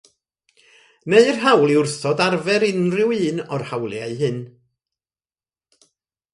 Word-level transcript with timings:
Neu'r 1.13 1.37
hawl 1.43 1.73
i 1.73 1.75
wrthod 1.81 2.23
arfer 2.27 2.65
unrhyw 2.71 3.13
un 3.29 3.45
o'r 3.57 3.67
hawliau 3.75 4.19
hyn. 4.25 4.43